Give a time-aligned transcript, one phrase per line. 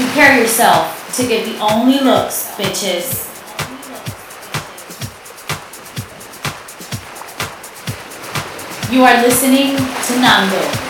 [0.00, 3.28] Prepare yourself to get the only looks, bitches.
[8.90, 10.89] You are listening to Nando.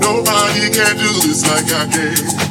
[0.00, 2.47] Nobody can do this like I can.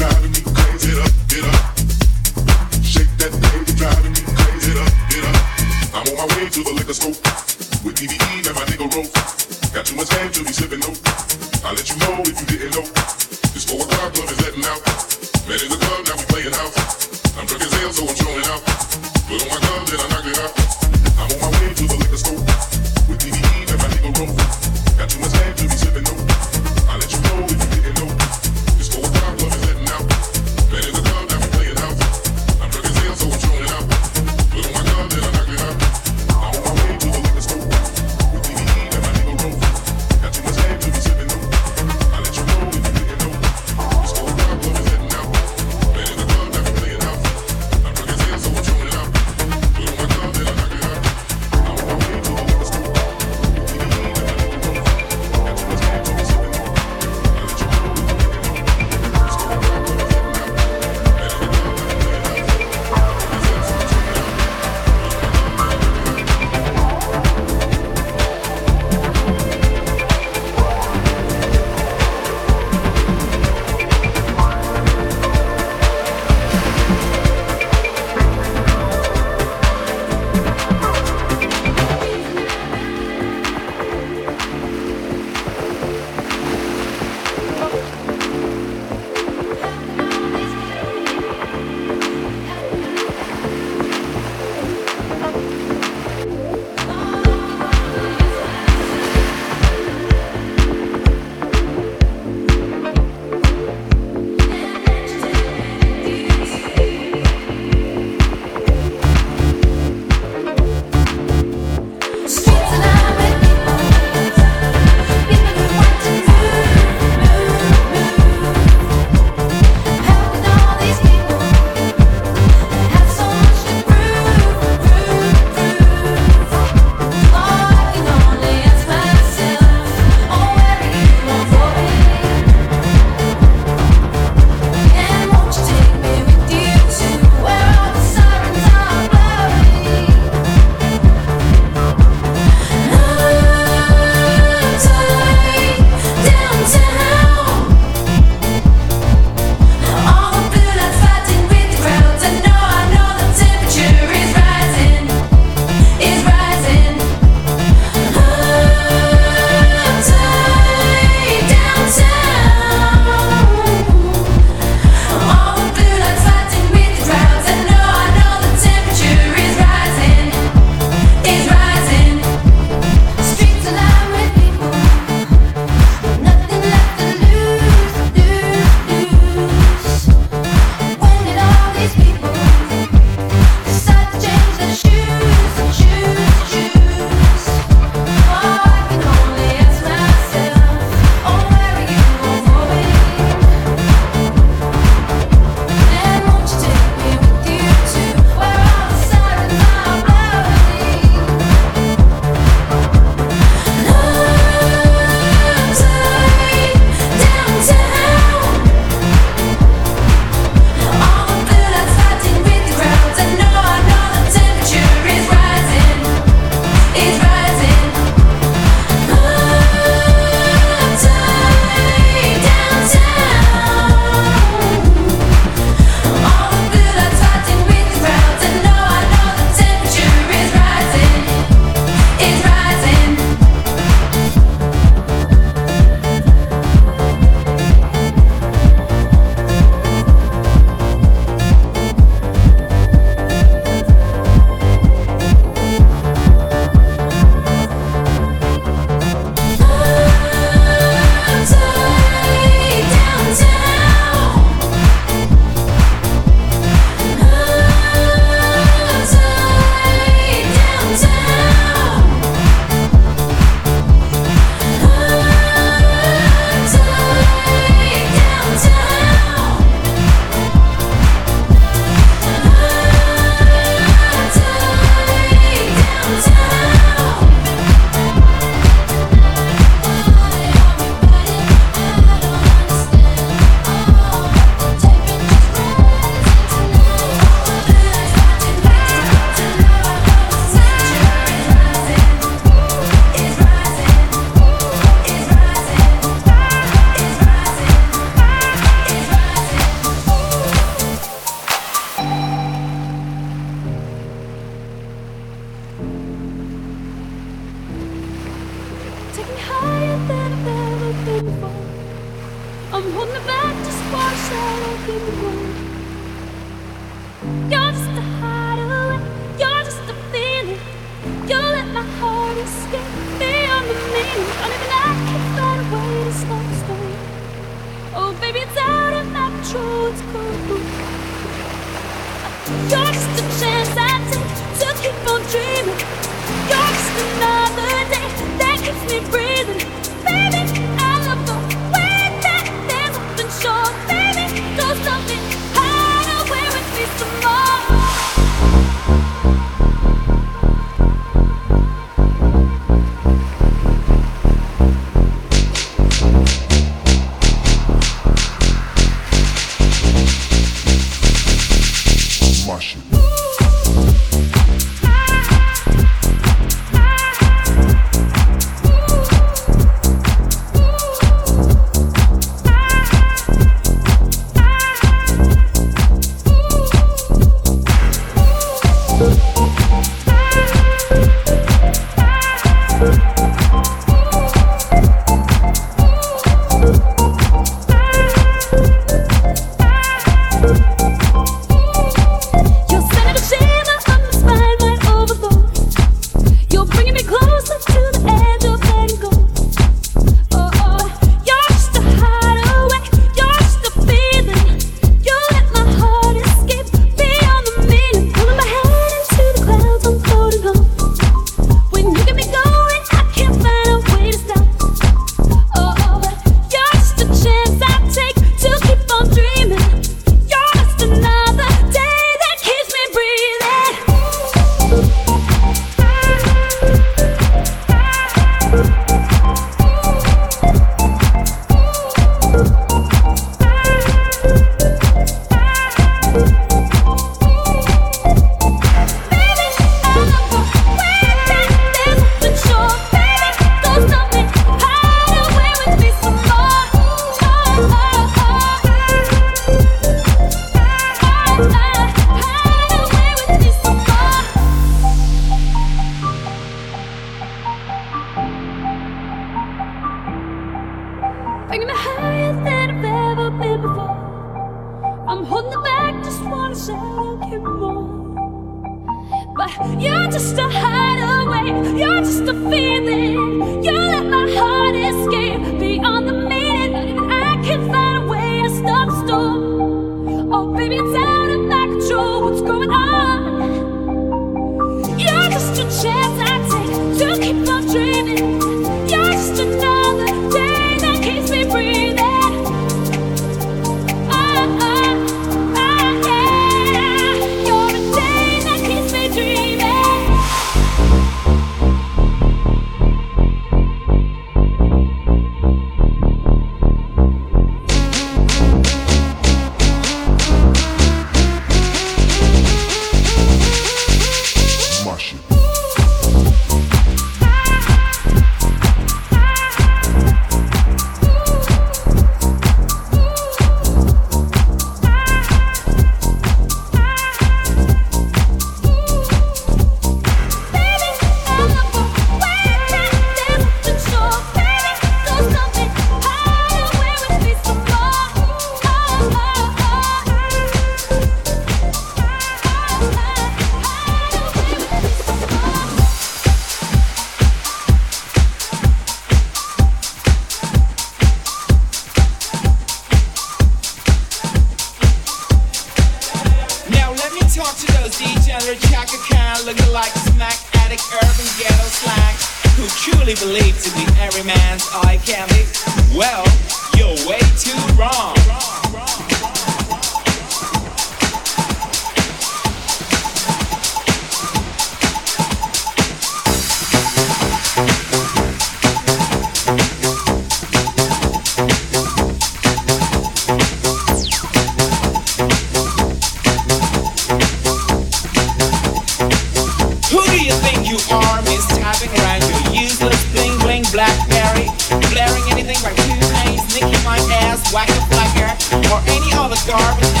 [597.53, 598.29] whack a flicker,
[598.73, 600.00] or any other garbage.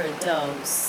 [0.00, 0.79] for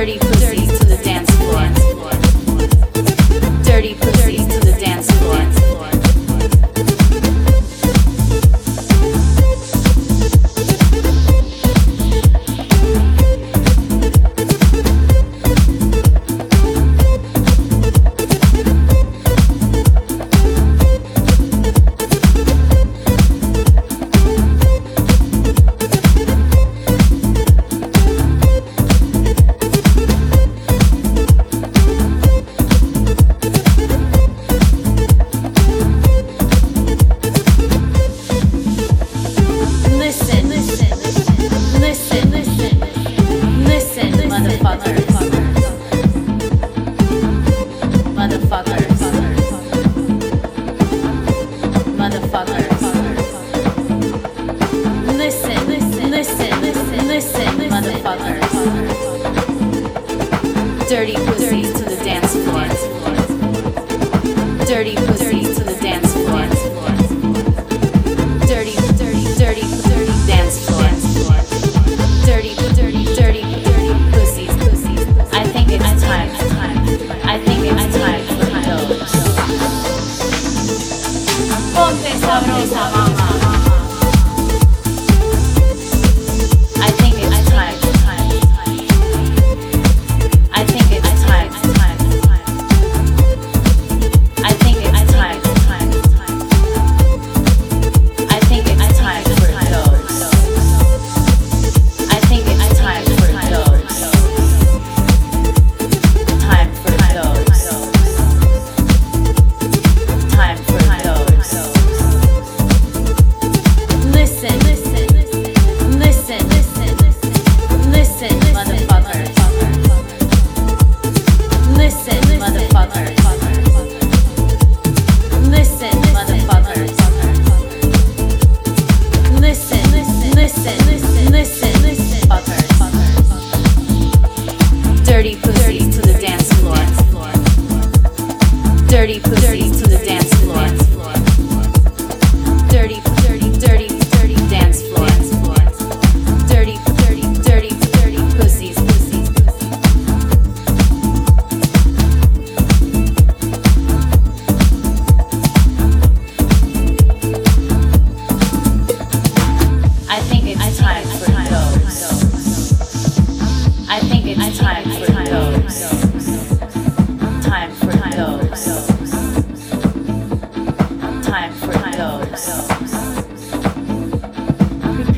[0.00, 0.59] Dirty pussy.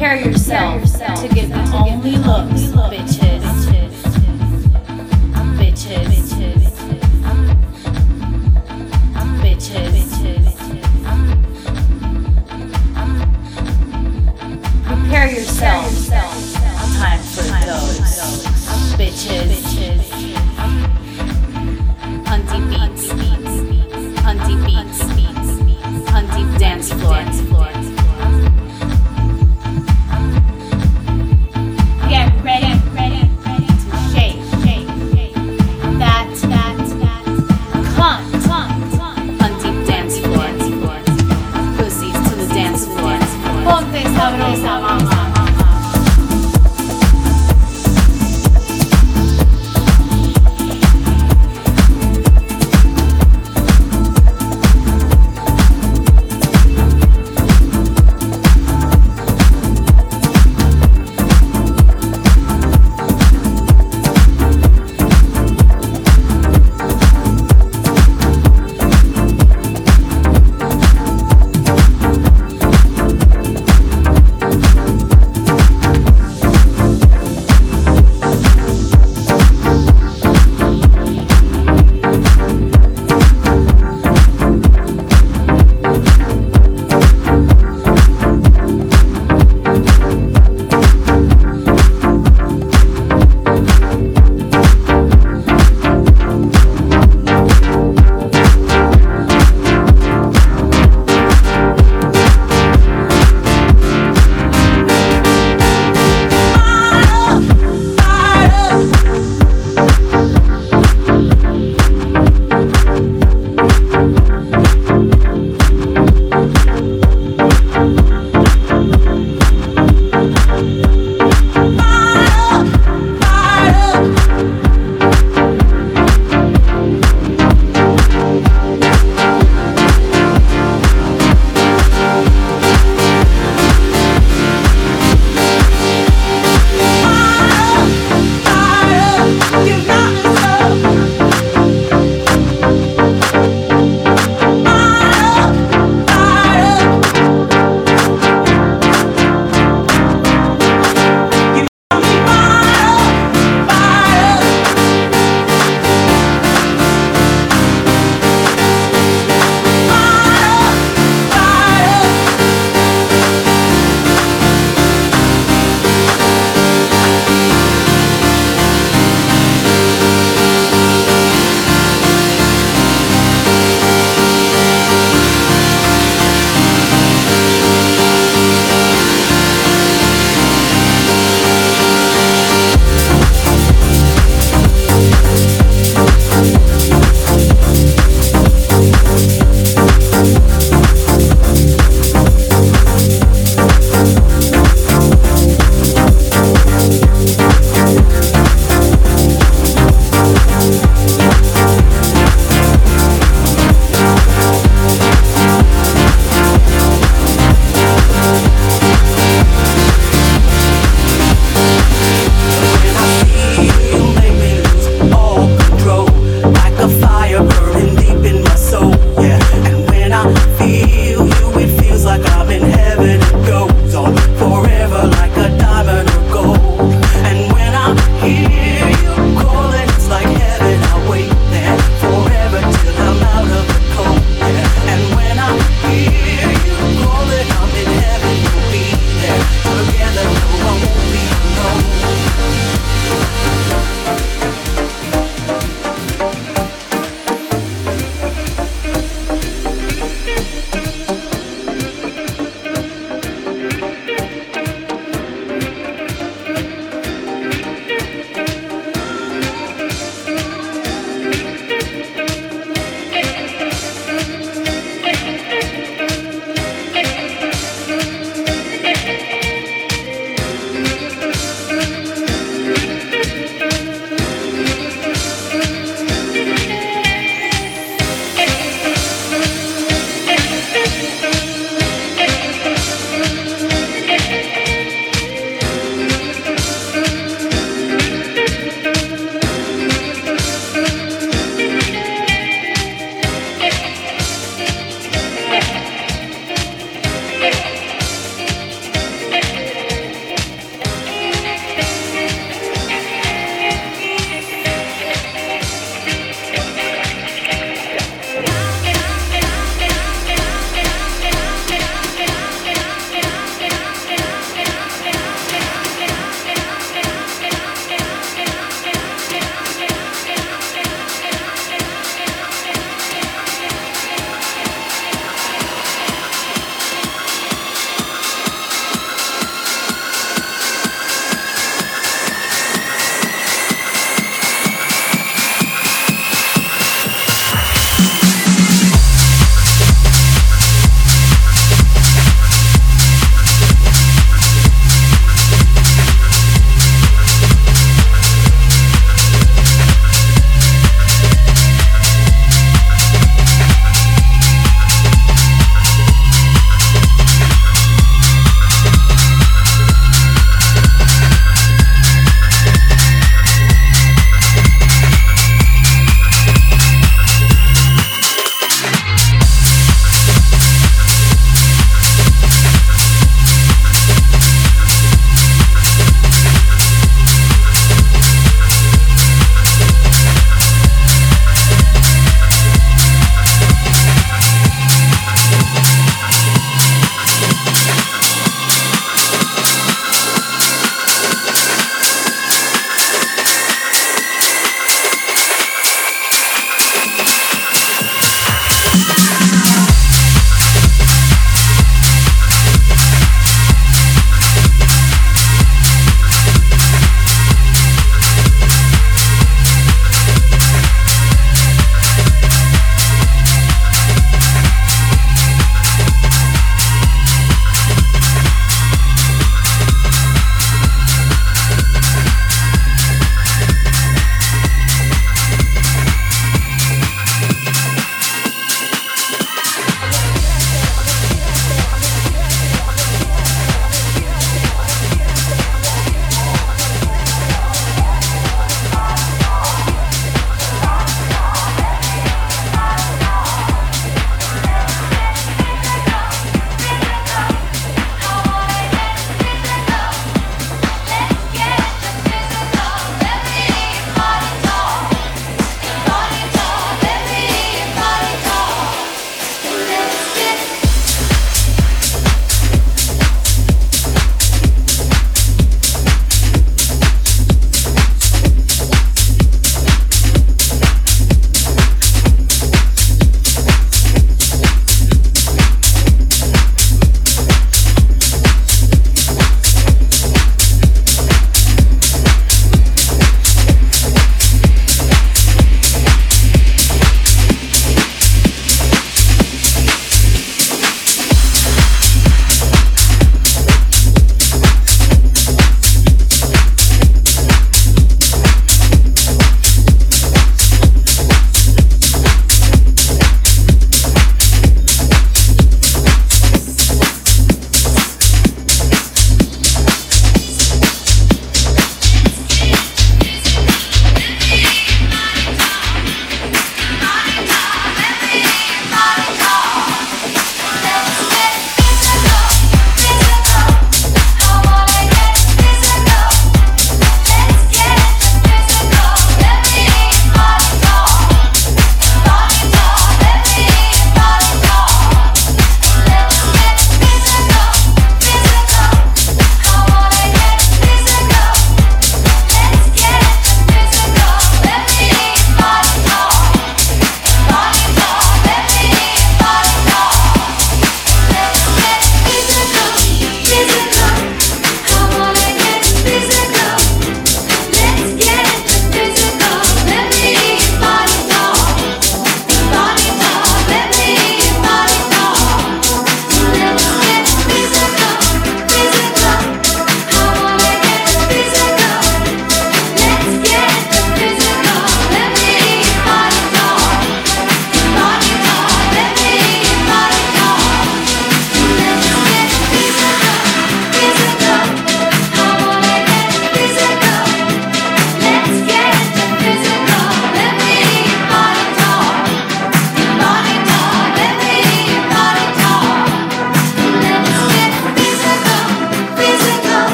[0.00, 0.82] Prepare yourself
[1.20, 3.42] to get the only looks, bitches.
[5.58, 6.30] Bitches.
[9.42, 10.56] Bitches.
[14.86, 16.08] Prepare yourself.
[16.96, 18.00] Time for those
[18.96, 19.69] bitches.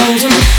[0.00, 0.49] holding